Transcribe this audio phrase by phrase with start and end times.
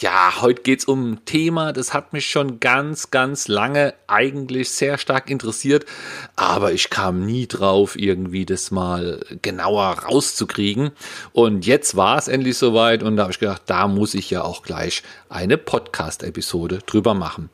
[0.00, 4.98] Ja, heute geht's um ein Thema, das hat mich schon ganz, ganz lange eigentlich sehr
[4.98, 5.86] stark interessiert,
[6.34, 10.90] aber ich kam nie drauf, irgendwie das mal genauer rauszukriegen.
[11.32, 14.42] Und jetzt war es endlich soweit und da habe ich gedacht, da muss ich ja
[14.42, 17.48] auch gleich eine Podcast-Episode drüber machen.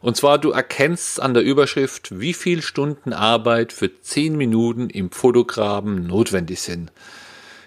[0.00, 5.10] Und zwar, du erkennst an der Überschrift, wie viel Stunden Arbeit für 10 Minuten im
[5.10, 6.92] Fotograben notwendig sind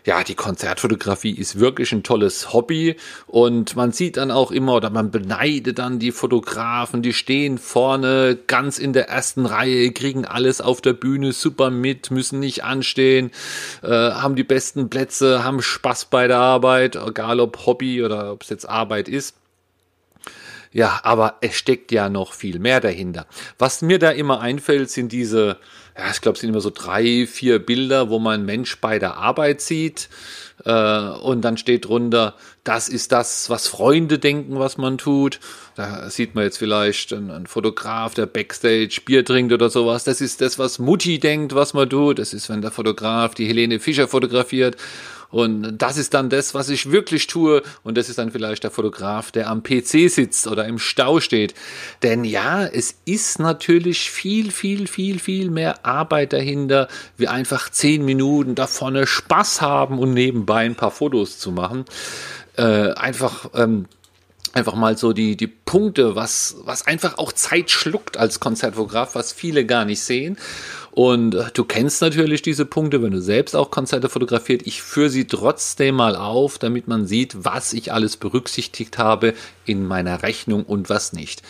[0.06, 4.90] ja, die Konzertfotografie ist wirklich ein tolles Hobby und man sieht dann auch immer oder
[4.90, 10.60] man beneidet dann die Fotografen, die stehen vorne ganz in der ersten Reihe, kriegen alles
[10.60, 13.32] auf der Bühne super mit, müssen nicht anstehen,
[13.82, 18.44] äh, haben die besten Plätze, haben Spaß bei der Arbeit, egal ob Hobby oder ob
[18.44, 19.36] es jetzt Arbeit ist.
[20.74, 23.28] Ja, aber es steckt ja noch viel mehr dahinter.
[23.58, 25.58] Was mir da immer einfällt, sind diese
[25.98, 29.18] ja, ich glaube, es sind immer so drei, vier Bilder, wo man Mensch bei der
[29.18, 30.10] Arbeit sieht.
[30.66, 35.40] Äh, und dann steht drunter, das ist das, was Freunde denken, was man tut.
[35.76, 40.04] Da sieht man jetzt vielleicht einen, einen Fotograf, der Backstage Bier trinkt oder sowas.
[40.04, 42.18] Das ist das, was Mutti denkt, was man tut.
[42.18, 44.78] Das ist, wenn der Fotograf die Helene Fischer fotografiert.
[45.34, 47.64] Und das ist dann das, was ich wirklich tue.
[47.82, 51.56] Und das ist dann vielleicht der Fotograf, der am PC sitzt oder im Stau steht.
[52.04, 58.06] Denn ja, es ist natürlich viel, viel, viel, viel mehr Arbeit dahinter, wie einfach zehn
[58.06, 61.86] Minuten da vorne Spaß haben und nebenbei ein paar Fotos zu machen.
[62.56, 63.88] Äh, einfach, ähm,
[64.54, 69.34] einfach mal so die, die Punkte, was, was einfach auch Zeit schluckt als Konzertfotograf, was
[69.34, 70.38] viele gar nicht sehen.
[70.96, 74.62] Und du kennst natürlich diese Punkte, wenn du selbst auch Konzerte fotografiert.
[74.68, 79.34] Ich führe sie trotzdem mal auf, damit man sieht, was ich alles berücksichtigt habe
[79.66, 81.42] in meiner Rechnung und was nicht.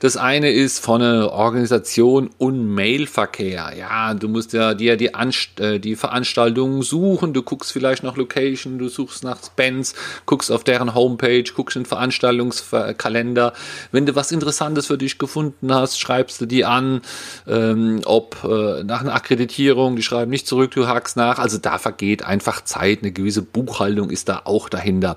[0.00, 3.72] Das eine ist von der Organisation und Mailverkehr.
[3.78, 7.32] Ja, du musst ja dir die, Anst äh, die Veranstaltungen suchen.
[7.32, 9.94] Du guckst vielleicht nach Location, du suchst nach Bands,
[10.26, 13.54] guckst auf deren Homepage, guckst in Veranstaltungskalender.
[13.92, 17.00] Wenn du was Interessantes für dich gefunden hast, schreibst du die an,
[17.48, 21.38] ähm, ob äh, nach einer Akkreditierung, die schreiben nicht zurück, du hakst nach.
[21.38, 25.16] Also da vergeht einfach Zeit, eine gewisse Buchhaltung ist da auch dahinter.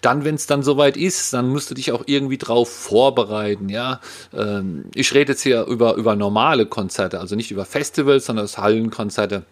[0.00, 3.68] Dann, wenn es dann soweit ist, dann musst du dich auch irgendwie drauf vorbereiten.
[3.68, 4.00] Ja,
[4.32, 9.42] ähm, ich rede jetzt hier über, über normale Konzerte, also nicht über Festivals, sondern Hallenkonzerte.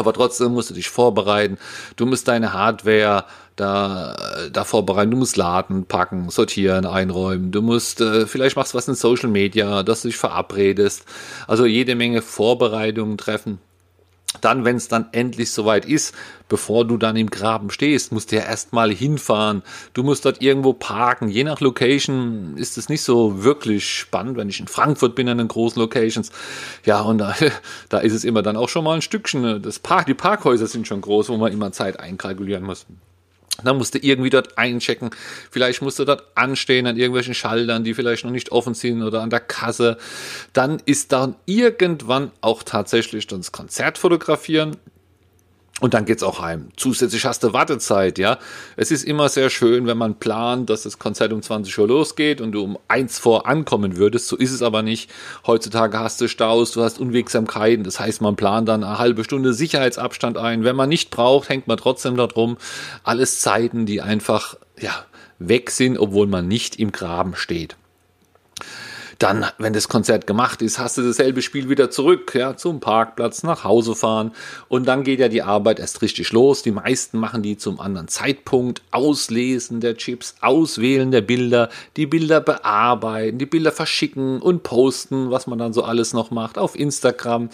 [0.00, 1.58] Aber trotzdem musst du dich vorbereiten.
[1.96, 4.16] Du musst deine Hardware da,
[4.50, 5.10] da vorbereiten.
[5.10, 7.52] Du musst laden, packen, sortieren, einräumen.
[7.52, 11.04] Du musst, äh, vielleicht machst du was in Social Media, dass du dich verabredest.
[11.46, 13.58] Also jede Menge Vorbereitungen treffen.
[14.40, 16.14] Dann, wenn es dann endlich soweit ist,
[16.48, 19.62] bevor du dann im Graben stehst, musst du ja erstmal hinfahren.
[19.92, 21.28] Du musst dort irgendwo parken.
[21.28, 25.38] Je nach Location ist es nicht so wirklich spannend, wenn ich in Frankfurt bin, an
[25.38, 26.30] den großen Locations.
[26.84, 27.34] Ja, und da,
[27.88, 29.62] da ist es immer dann auch schon mal ein Stückchen.
[29.62, 32.86] Das Park, die Parkhäuser sind schon groß, wo man immer Zeit einkalkulieren muss.
[33.64, 35.10] Dann musst du irgendwie dort einchecken.
[35.50, 39.22] Vielleicht musst du dort anstehen an irgendwelchen Schaltern, die vielleicht noch nicht offen sind oder
[39.22, 39.98] an der Kasse.
[40.52, 44.76] Dann ist dann irgendwann auch tatsächlich das Konzert fotografieren.
[45.80, 46.68] Und dann geht's auch heim.
[46.76, 48.38] Zusätzlich hast du Wartezeit, ja.
[48.76, 52.42] Es ist immer sehr schön, wenn man plant, dass das Konzert um 20 Uhr losgeht
[52.42, 54.28] und du um eins vor ankommen würdest.
[54.28, 55.10] So ist es aber nicht.
[55.46, 57.82] Heutzutage hast du Staus, du hast Unwegsamkeiten.
[57.82, 60.64] Das heißt, man plant dann eine halbe Stunde Sicherheitsabstand ein.
[60.64, 62.58] Wenn man nicht braucht, hängt man trotzdem dort rum.
[63.02, 65.06] Alles Zeiten, die einfach, ja,
[65.38, 67.76] weg sind, obwohl man nicht im Graben steht.
[69.20, 73.42] Dann, wenn das Konzert gemacht ist, hast du dasselbe Spiel wieder zurück, ja, zum Parkplatz,
[73.42, 74.32] nach Hause fahren.
[74.68, 76.62] Und dann geht ja die Arbeit erst richtig los.
[76.62, 78.80] Die meisten machen die zum anderen Zeitpunkt.
[78.92, 85.46] Auslesen der Chips, Auswählen der Bilder, die Bilder bearbeiten, die Bilder verschicken und posten, was
[85.46, 87.50] man dann so alles noch macht auf Instagram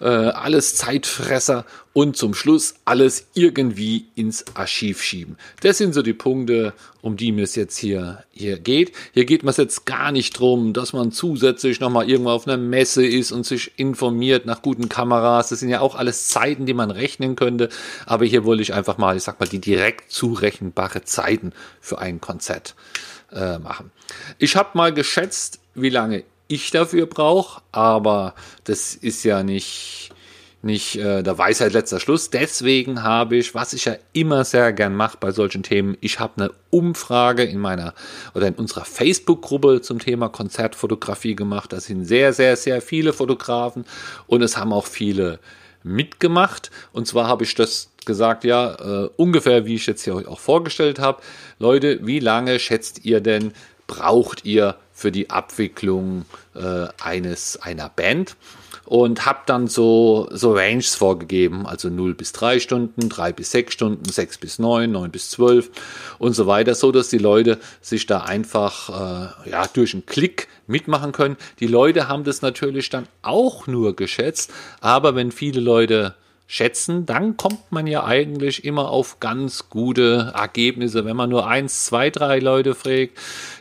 [0.00, 5.36] äh, alles Zeitfresser und zum Schluss alles irgendwie ins Archiv schieben.
[5.62, 6.72] Das sind so die Punkte,
[7.02, 8.92] um die mir es jetzt hier, hier geht.
[9.12, 13.04] Hier geht es jetzt gar nicht drum, dass man zusätzlich nochmal irgendwo auf einer Messe
[13.04, 15.48] ist und sich informiert nach guten Kameras.
[15.48, 17.68] Das sind ja auch alles Zeiten, die man rechnen könnte.
[18.06, 22.20] Aber hier wollte ich einfach mal, ich sag mal, die direkt zurechenbare Zeiten für ein
[22.20, 22.74] Konzert
[23.32, 23.90] äh, machen.
[24.38, 30.10] Ich habe mal geschätzt, wie lange ich dafür brauche, aber das ist ja nicht,
[30.62, 32.30] nicht äh, der Weisheit letzter Schluss.
[32.30, 36.32] Deswegen habe ich, was ich ja immer sehr gern mache bei solchen Themen, ich habe
[36.36, 37.94] eine Umfrage in meiner
[38.34, 41.72] oder in unserer Facebook-Gruppe zum Thema Konzertfotografie gemacht.
[41.72, 43.84] Da sind sehr, sehr, sehr viele Fotografen
[44.26, 45.38] und es haben auch viele
[45.84, 46.72] mitgemacht.
[46.92, 48.74] Und zwar habe ich das gesagt, ja,
[49.04, 51.22] äh, ungefähr wie ich jetzt hier auch vorgestellt habe.
[51.60, 53.52] Leute, wie lange schätzt ihr denn,
[53.90, 58.36] braucht ihr für die Abwicklung äh, eines einer Band?
[58.90, 63.72] und habe dann so, so Ranges vorgegeben, also 0 bis 3 Stunden, 3 bis 6
[63.72, 65.70] Stunden, 6 bis 9, 9 bis 12
[66.18, 68.88] und so weiter, so dass die Leute sich da einfach
[69.44, 71.36] äh, ja, durch einen Klick mitmachen können.
[71.60, 76.16] Die Leute haben das natürlich dann auch nur geschätzt, aber wenn viele Leute
[76.50, 81.04] schätzen, dann kommt man ja eigentlich immer auf ganz gute Ergebnisse.
[81.04, 83.12] Wenn man nur eins, zwei, drei Leute fragt,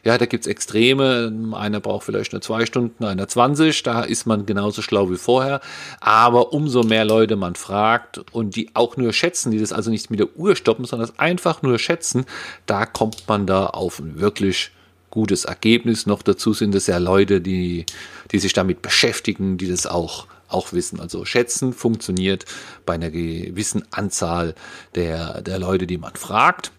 [0.04, 1.32] ja, da gibt's Extreme.
[1.54, 5.62] Einer braucht vielleicht nur zwei Stunden, einer 20, da ist man genauso schlau wie vorher.
[6.00, 10.10] Aber umso mehr Leute man fragt und die auch nur schätzen, die das also nicht
[10.10, 12.26] mit der Uhr stoppen, sondern das einfach nur schätzen,
[12.66, 14.72] da kommt man da auf ein wirklich
[15.12, 16.08] gutes Ergebnis.
[16.08, 17.86] Noch dazu sind es ja Leute, die,
[18.32, 21.00] die sich damit beschäftigen, die das auch auch wissen.
[21.00, 22.46] Also schätzen funktioniert
[22.86, 24.56] bei einer gewissen Anzahl
[24.96, 26.72] der, der Leute, die man fragt.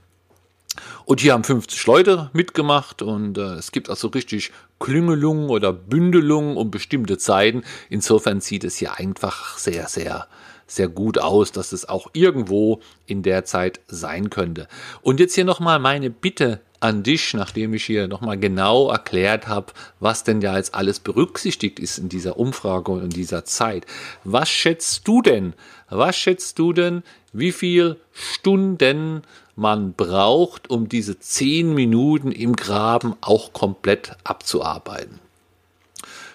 [1.05, 6.57] Und hier haben 50 Leute mitgemacht und äh, es gibt also richtig Klüngelungen oder Bündelungen
[6.57, 7.65] um bestimmte Zeiten.
[7.89, 10.29] Insofern sieht es hier einfach sehr, sehr,
[10.67, 14.69] sehr gut aus, dass es auch irgendwo in der Zeit sein könnte.
[15.03, 19.73] Und jetzt hier nochmal meine Bitte an dich, nachdem ich hier nochmal genau erklärt habe,
[20.01, 23.87] was denn ja jetzt alles berücksichtigt ist in dieser Umfrage und in dieser Zeit.
[24.25, 25.53] Was schätzt du denn?
[25.91, 29.23] Was schätzt du denn, wie viel Stunden
[29.57, 35.21] man braucht, um diese zehn Minuten im Graben auch komplett abzuarbeiten?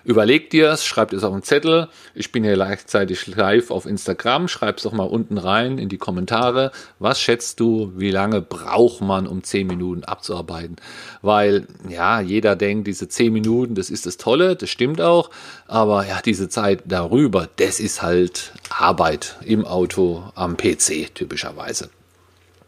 [0.05, 1.87] Überleg dir es, schreib es auf einen Zettel.
[2.13, 4.47] Ich bin hier gleichzeitig live auf Instagram.
[4.47, 6.71] Schreib es doch mal unten rein in die Kommentare.
[6.99, 10.75] Was schätzt du, wie lange braucht man, um 10 Minuten abzuarbeiten?
[11.23, 15.31] Weil, ja, jeder denkt, diese 10 Minuten, das ist das Tolle, das stimmt auch.
[15.67, 21.89] Aber ja, diese Zeit darüber, das ist halt Arbeit im Auto am PC typischerweise.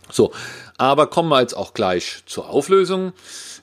[0.09, 0.31] So,
[0.77, 3.13] aber kommen wir jetzt auch gleich zur Auflösung.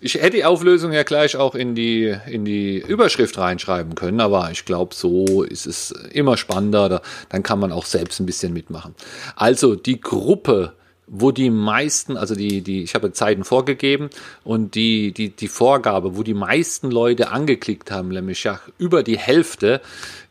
[0.00, 4.50] Ich hätte die Auflösung ja gleich auch in die, in die Überschrift reinschreiben können, aber
[4.50, 6.88] ich glaube, so ist es immer spannender.
[6.88, 8.94] Da, dann kann man auch selbst ein bisschen mitmachen.
[9.36, 10.74] Also die Gruppe,
[11.06, 14.10] wo die meisten, also die, die, ich habe Zeiten vorgegeben
[14.42, 19.80] und die, die, die Vorgabe, wo die meisten Leute angeklickt haben, ja über die Hälfte,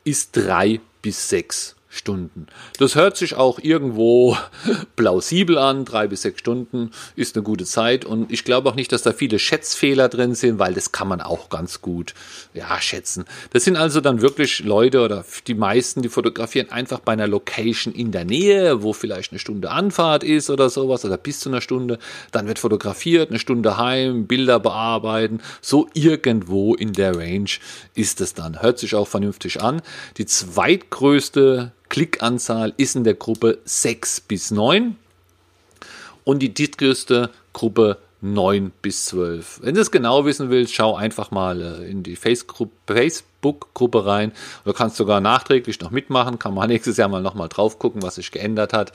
[0.04, 2.48] ist drei bis sechs Stunden.
[2.80, 4.36] Das hört sich auch irgendwo
[4.96, 5.86] plausibel an.
[5.86, 8.04] Drei bis sechs Stunden ist eine gute Zeit.
[8.04, 11.22] Und ich glaube auch nicht, dass da viele Schätzfehler drin sind, weil das kann man
[11.22, 12.16] auch ganz gut
[12.56, 13.26] ja, schätzen.
[13.52, 17.94] Das sind also dann wirklich Leute oder die meisten, die fotografieren einfach bei einer Location
[17.94, 21.62] in der Nähe, wo vielleicht eine Stunde Anfahrt ist oder sowas oder bis zu einer
[21.62, 22.00] Stunde.
[22.32, 25.42] Dann wird fotografiert, eine Stunde heim, Bilder bearbeiten.
[25.62, 27.52] So irgendwo in der Range
[27.94, 28.64] ist es dann.
[28.64, 29.84] Hört sich auch vernünftig an.
[30.18, 34.96] Die zweitgrößte Klickanzahl ist in der Gruppe 6 bis 9
[36.24, 39.60] und die drittgrößte Gruppe 9 bis 12.
[39.62, 44.32] Wenn du es genau wissen willst, schau einfach mal äh, in die Facebook-Gruppe rein.
[44.66, 48.16] Du kannst sogar nachträglich noch mitmachen, kann man nächstes Jahr mal nochmal drauf gucken, was
[48.16, 48.92] sich geändert hat.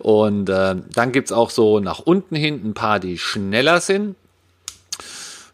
[0.00, 4.16] Und äh, dann gibt es auch so nach unten hin ein paar, die schneller sind.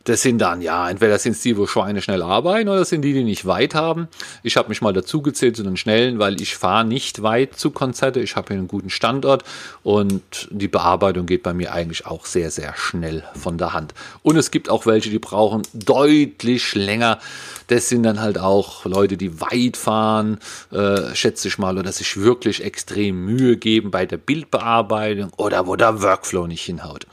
[0.07, 3.03] Das sind dann, ja, entweder sind es die, wo Schweine schnell arbeiten, oder das sind
[3.03, 4.07] die, die nicht weit haben.
[4.45, 7.73] Ich habe mich mal dazu gezählt zu den Schnellen, weil ich fahre nicht weit zu
[7.73, 8.21] Konzerte.
[8.21, 9.43] Ich habe hier einen guten Standort
[9.83, 13.95] und die Bearbeitung geht bei mir eigentlich auch sehr, sehr schnell von der Hand.
[14.23, 17.19] Und es gibt auch welche, die brauchen deutlich länger.
[17.67, 20.39] Das sind dann halt auch Leute, die weit fahren,
[20.71, 25.75] äh, schätze ich mal, oder sich wirklich extrem Mühe geben bei der Bildbearbeitung oder wo
[25.75, 27.09] der Workflow nicht hinhaut.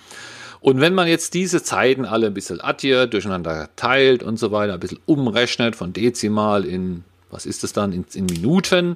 [0.63, 4.75] Und wenn man jetzt diese Zeiten alle ein bisschen addiert, durcheinander teilt und so weiter,
[4.75, 8.95] ein bisschen umrechnet von Dezimal in, was ist das dann, in, in Minuten,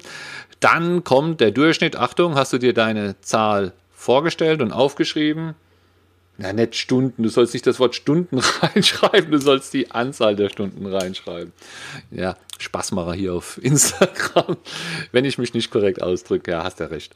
[0.60, 5.56] dann kommt der Durchschnitt, Achtung, hast du dir deine Zahl vorgestellt und aufgeschrieben?
[6.38, 10.48] Na, nicht Stunden, du sollst nicht das Wort Stunden reinschreiben, du sollst die Anzahl der
[10.48, 11.52] Stunden reinschreiben.
[12.10, 14.56] Ja, Spaßmacher hier auf Instagram,
[15.12, 17.14] wenn ich mich nicht korrekt ausdrücke, ja, hast ja recht.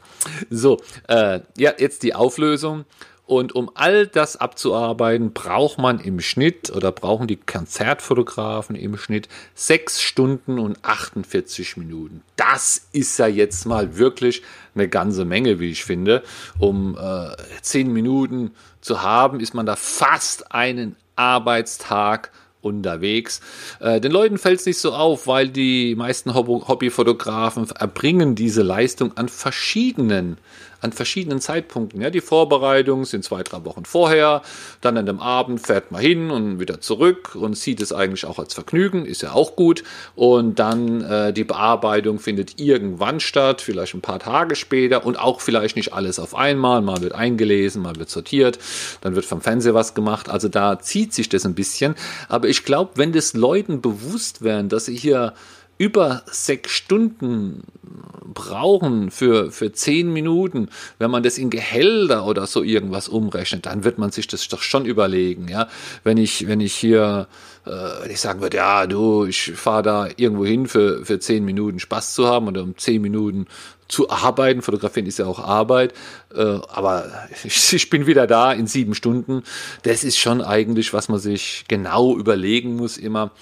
[0.51, 0.79] So,
[1.09, 2.85] äh, ja, jetzt die Auflösung.
[3.25, 9.29] Und um all das abzuarbeiten, braucht man im Schnitt oder brauchen die Konzertfotografen im Schnitt
[9.55, 12.23] 6 Stunden und 48 Minuten.
[12.37, 14.43] Das ist ja jetzt mal wirklich
[14.75, 16.23] eine ganze Menge, wie ich finde.
[16.59, 18.51] Um äh, 10 Minuten
[18.81, 23.41] zu haben, ist man da fast einen Arbeitstag unterwegs.
[23.81, 29.17] Äh, den Leuten fällt es nicht so auf, weil die meisten Hobbyfotografen erbringen diese Leistung
[29.17, 30.39] an verschiedenen
[30.83, 32.01] an verschiedenen Zeitpunkten.
[32.01, 34.43] Ja, die Vorbereitungen sind zwei, drei Wochen vorher,
[34.81, 38.39] dann an dem Abend fährt man hin und wieder zurück und sieht es eigentlich auch
[38.39, 39.85] als Vergnügen, ist ja auch gut.
[40.17, 45.41] Und dann äh, die Bearbeitung findet irgendwann statt, vielleicht ein paar Tage später und auch
[45.41, 46.83] vielleicht nicht alles auf einmal.
[46.83, 48.59] Mal wird eingelesen, mal wird sortiert,
[49.01, 50.29] dann wird vom Fernseher was gemacht.
[50.29, 51.95] Also da zieht sich das ein bisschen.
[52.29, 55.35] Aber ich glaube, wenn das Leuten bewusst wären, dass sie hier
[55.83, 57.65] über sechs Stunden
[58.33, 60.69] brauchen für, für zehn Minuten,
[61.01, 64.63] wenn man das in Gehälter oder so irgendwas umrechnet, dann wird man sich das doch
[64.63, 65.49] schon überlegen.
[65.49, 65.67] Ja?
[66.05, 67.27] Wenn, ich, wenn ich hier,
[67.67, 71.45] äh, wenn ich sagen würde, ja, du, ich fahre da irgendwo hin für, für zehn
[71.45, 73.49] Minuten Spaß zu haben oder um zehn Minuten
[73.89, 74.63] zu arbeiten.
[74.63, 75.95] Fotografieren ist ja auch Arbeit.
[76.33, 77.11] Äh, aber
[77.45, 79.43] ich, ich, bin wieder da in sieben Stunden.
[79.83, 83.33] Das ist schon eigentlich, was man sich genau überlegen muss immer.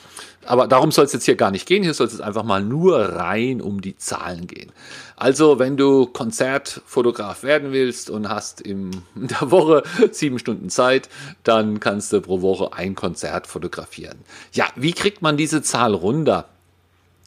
[0.51, 1.85] Aber darum soll es jetzt hier gar nicht gehen.
[1.85, 4.73] Hier soll es einfach mal nur rein um die Zahlen gehen.
[5.15, 11.09] Also, wenn du Konzertfotograf werden willst und hast in der Woche sieben Stunden Zeit,
[11.45, 14.19] dann kannst du pro Woche ein Konzert fotografieren.
[14.53, 16.49] Ja, wie kriegt man diese Zahl runter?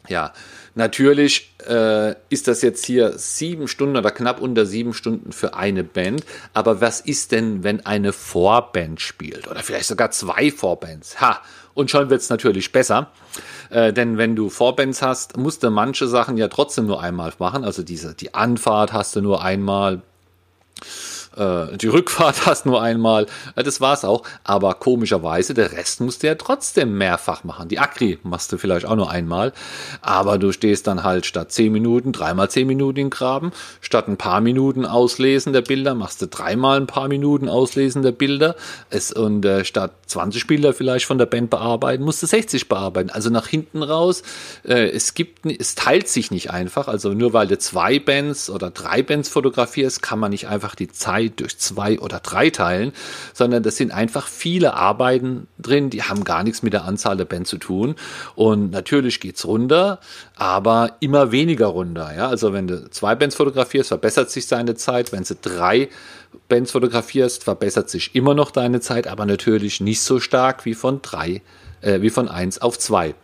[0.09, 0.33] Ja,
[0.75, 5.85] natürlich äh, ist das jetzt hier sieben Stunden oder knapp unter sieben Stunden für eine
[5.85, 6.25] Band.
[6.53, 9.47] Aber was ist denn, wenn eine Vorband spielt?
[9.47, 11.21] Oder vielleicht sogar zwei Vorbands?
[11.21, 11.41] Ha!
[11.73, 13.11] Und schon wird es natürlich besser.
[13.69, 17.63] Äh, denn wenn du Vorbands hast, musst du manche Sachen ja trotzdem nur einmal machen.
[17.63, 20.01] Also diese, die Anfahrt hast du nur einmal
[21.37, 24.23] äh, die Rückfahrt hast nur einmal, äh, das war's auch.
[24.43, 27.69] Aber komischerweise, der Rest musst du ja trotzdem mehrfach machen.
[27.69, 29.53] Die Akri machst du vielleicht auch nur einmal,
[30.01, 34.17] aber du stehst dann halt statt 10 Minuten, dreimal 10 Minuten in Graben, statt ein
[34.17, 38.55] paar Minuten Auslesen der Bilder, machst du dreimal ein paar Minuten Auslesen der Bilder
[38.89, 43.09] es, und äh, statt 20 Bilder vielleicht von der Band bearbeiten, musst du 60 bearbeiten.
[43.09, 44.23] Also nach hinten raus,
[44.63, 46.87] äh, es gibt, es teilt sich nicht einfach.
[46.87, 50.89] Also nur weil du zwei Bands oder drei Bands fotografierst, kann man nicht einfach die
[50.89, 52.93] Zeit Zeit durch zwei oder drei teilen,
[53.33, 57.25] sondern das sind einfach viele Arbeiten drin, die haben gar nichts mit der Anzahl der
[57.25, 57.95] Bands zu tun.
[58.35, 59.99] Und natürlich geht es runter,
[60.35, 62.13] aber immer weniger runter.
[62.15, 62.27] Ja?
[62.27, 65.11] Also wenn du zwei Bands fotografierst, verbessert sich seine Zeit.
[65.11, 65.89] Wenn du drei
[66.49, 71.01] Bands fotografierst, verbessert sich immer noch deine Zeit, aber natürlich nicht so stark wie von
[71.01, 71.41] drei,
[71.81, 73.15] äh, wie von eins auf zwei.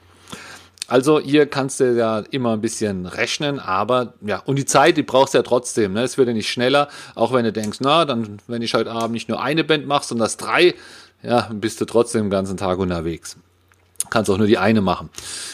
[0.89, 5.03] Also hier kannst du ja immer ein bisschen rechnen, aber ja, und die Zeit, die
[5.03, 5.93] brauchst du ja trotzdem.
[5.93, 6.01] Ne?
[6.01, 9.11] Es wird ja nicht schneller, auch wenn du denkst, na, dann, wenn ich heute Abend
[9.11, 10.73] nicht nur eine Band mache, sondern das drei,
[11.21, 13.37] ja, bist du trotzdem den ganzen Tag unterwegs.
[14.09, 15.09] Kannst auch nur die eine machen.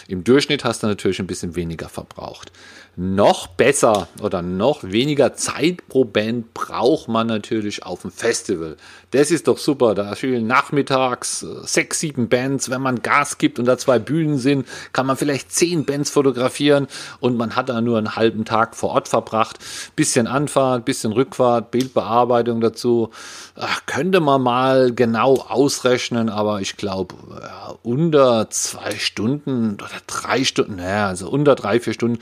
[0.08, 2.52] Im Durchschnitt hast du natürlich ein bisschen weniger verbraucht
[2.98, 8.78] noch besser oder noch weniger Zeit pro Band braucht man natürlich auf dem Festival.
[9.12, 9.96] Das ist doch super.
[9.96, 12.70] Da spielen nachmittags äh, sechs, sieben Bands.
[12.70, 16.88] Wenn man Gas gibt und da zwei Bühnen sind, kann man vielleicht zehn Bands fotografieren
[17.20, 19.60] und man hat da nur einen halben Tag vor Ort verbracht.
[19.96, 23.10] Bisschen Anfahrt, bisschen Rückfahrt, Bildbearbeitung dazu.
[23.56, 30.44] Ach, könnte man mal genau ausrechnen, aber ich glaube, ja, unter zwei Stunden oder drei
[30.44, 32.20] Stunden, naja, also unter drei, vier Stunden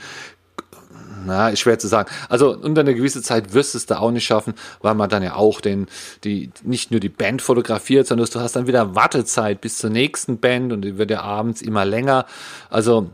[1.26, 2.10] na, schwer zu sagen.
[2.28, 5.22] Also unter einer gewissen Zeit wirst du es da auch nicht schaffen, weil man dann
[5.22, 5.86] ja auch den,
[6.22, 10.38] die, nicht nur die Band fotografiert, sondern du hast dann wieder Wartezeit bis zur nächsten
[10.38, 12.26] Band und die wird ja abends immer länger.
[12.70, 13.10] Also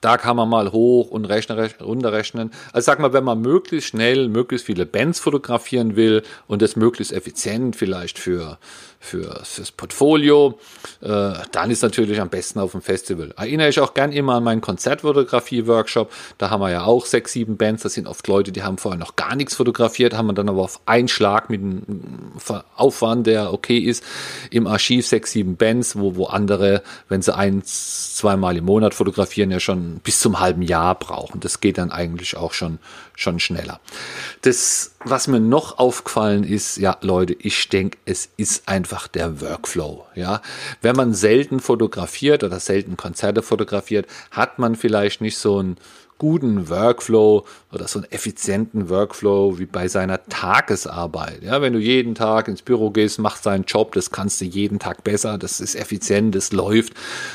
[0.00, 2.52] da kann man mal hoch und rechnen, runterrechnen.
[2.72, 7.12] Also sag mal, wenn man möglichst schnell, möglichst viele Bands fotografieren will und das möglichst
[7.12, 8.58] effizient vielleicht für
[9.02, 10.58] für, fürs Portfolio,
[11.00, 13.32] äh, dann ist natürlich am besten auf dem Festival.
[13.34, 16.12] Erinnere ich auch gern immer an meinen Konzertfotografie-Workshop.
[16.36, 17.82] Da haben wir ja auch sechs, sieben Bands.
[17.82, 20.80] Das sind oft Leute, die haben vorher noch gar nichts fotografiert, haben dann aber auf
[20.84, 22.12] einen Schlag mit einem
[22.76, 24.04] Aufwand, der okay ist,
[24.50, 29.50] im Archiv sechs, sieben Bands, wo, wo andere, wenn sie eins, zweimal im Monat fotografieren,
[29.50, 31.40] ja schon bis zum halben Jahr brauchen.
[31.40, 32.78] Das geht dann eigentlich auch schon,
[33.20, 33.80] schon schneller.
[34.42, 40.06] Das, was mir noch aufgefallen ist, ja, Leute, ich denke, es ist einfach der Workflow.
[40.14, 40.40] Ja,
[40.80, 45.76] wenn man selten fotografiert oder selten Konzerte fotografiert, hat man vielleicht nicht so ein
[46.20, 51.42] guten Workflow oder so einen effizienten Workflow wie bei seiner Tagesarbeit.
[51.42, 54.78] Ja, wenn du jeden Tag ins Büro gehst, machst deinen Job, das kannst du jeden
[54.78, 56.92] Tag besser, das ist effizient, das läuft,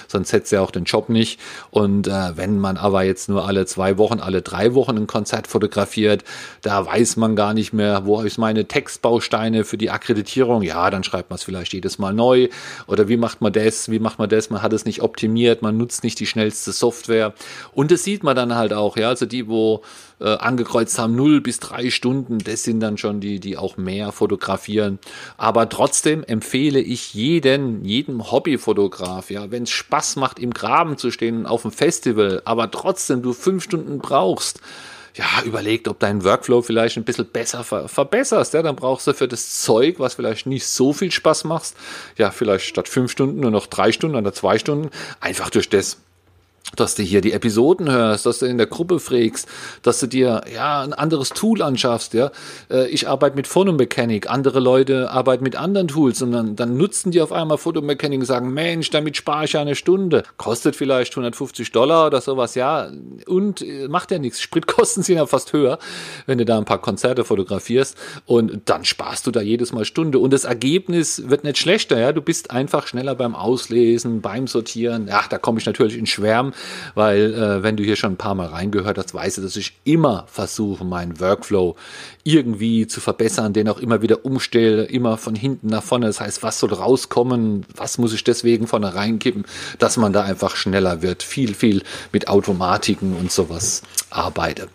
[0.08, 1.40] sonst hättest du ja auch den Job nicht.
[1.72, 5.48] Und äh, wenn man aber jetzt nur alle zwei Wochen, alle drei Wochen ein Konzert
[5.48, 6.24] fotografiert,
[6.62, 10.62] da weiß man gar nicht mehr, wo ist meine Textbausteine für die Akkreditierung.
[10.62, 12.50] Ja, dann schreibt man es vielleicht jedes Mal neu.
[12.86, 13.90] Oder wie macht man das?
[13.90, 14.52] Wie macht man das?
[14.52, 17.34] Man hat es nicht optimiert, man nutzt nicht die schnellste Software.
[17.74, 19.10] Und das sieht man dann halt auch, ja.
[19.10, 19.82] Also die, wo
[20.20, 24.12] äh, angekreuzt haben, 0 bis 3 Stunden, das sind dann schon die, die auch mehr
[24.12, 25.00] fotografieren.
[25.38, 31.12] Aber trotzdem empfehle ich jeden, jedem Hobbyfotograf, ja, wenn es Spaß macht, im Graben zu
[31.12, 34.62] stehen auf dem Festival, aber trotzdem du fünf Stunden brauchst,
[35.16, 38.54] ja, überlegt, ob dein Workflow vielleicht ein bisschen besser ver verbesserst.
[38.54, 41.74] Ja, dann brauchst du für das Zeug, was vielleicht nicht so viel Spaß macht,
[42.18, 44.90] ja, vielleicht statt fünf Stunden nur noch drei Stunden oder zwei Stunden,
[45.22, 45.98] einfach durch das
[46.76, 49.48] dass du hier die Episoden hörst, dass du in der Gruppe fragst,
[49.82, 52.32] dass du dir ja ein anderes Tool anschaffst, ja.
[52.70, 57.12] Äh, ich arbeite mit Phonomechanic, andere Leute arbeiten mit anderen Tools und dann, dann nutzen
[57.12, 60.24] die auf einmal Phonomechanic und sagen, Mensch, damit spare ich eine Stunde.
[60.38, 62.90] Kostet vielleicht 150 Dollar oder sowas, ja.
[63.28, 64.42] Und äh, macht ja nichts.
[64.42, 65.80] Spritkosten sind ja fast höher,
[66.26, 70.20] wenn du da ein paar Konzerte fotografierst und dann sparst du da jedes Mal Stunde
[70.20, 72.12] und das Ergebnis wird nicht schlechter, ja.
[72.12, 75.08] Du bist einfach schneller beim Auslesen, beim Sortieren.
[75.08, 76.54] Ja, da komme ich natürlich in Schwärmen
[76.94, 79.78] weil äh, wenn du hier schon ein paar Mal reingehört hast, weißt du, dass ich
[79.84, 81.76] immer versuche, meinen Workflow
[82.24, 86.08] irgendwie zu verbessern, den auch immer wieder umstelle, immer von hinten nach vorne.
[86.08, 89.46] Das heißt, was soll rauskommen, was muss ich deswegen vorne reinkippen,
[89.80, 94.70] dass man da einfach schneller wird, viel, viel mit Automatiken und sowas arbeite.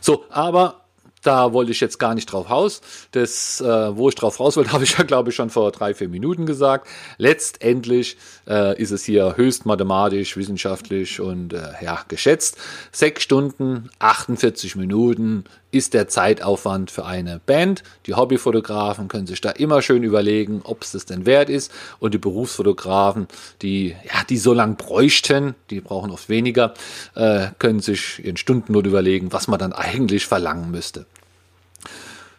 [0.00, 0.83] So, aber
[1.24, 2.80] da wollte ich jetzt gar nicht drauf raus.
[3.12, 5.94] Das, äh, wo ich drauf raus wollte, habe ich ja, glaube ich, schon vor drei,
[5.94, 6.86] vier Minuten gesagt.
[7.18, 8.16] Letztendlich
[8.46, 12.58] äh, ist es hier höchst mathematisch, wissenschaftlich und äh, ja, geschätzt.
[12.92, 17.82] Sechs Stunden, 48 Minuten ist der Zeitaufwand für eine Band.
[18.06, 21.72] Die Hobbyfotografen können sich da immer schön überlegen, ob es das denn wert ist.
[21.98, 23.26] Und die Berufsfotografen,
[23.62, 26.74] die, ja, die so lang bräuchten, die brauchen oft weniger,
[27.14, 31.06] äh, können sich ihren Stundennot überlegen, was man dann eigentlich verlangen müsste.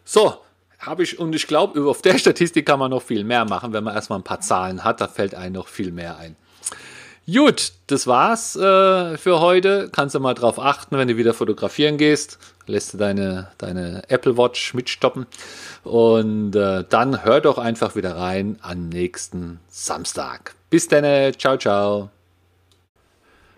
[0.06, 0.36] So,
[0.80, 3.84] habe ich, und ich glaube, auf der Statistik kann man noch viel mehr machen, wenn
[3.84, 6.36] man erstmal ein paar Zahlen hat, da fällt einem noch viel mehr ein.
[7.32, 9.90] Gut, das war's äh, für heute.
[9.92, 12.38] Kannst du mal drauf achten, wenn du wieder fotografieren gehst.
[12.68, 15.26] Lässt du deine, deine Apple Watch mitstoppen.
[15.84, 20.56] Und äh, dann hör doch einfach wieder rein am nächsten Samstag.
[20.70, 22.15] Bis dann, ciao, ciao.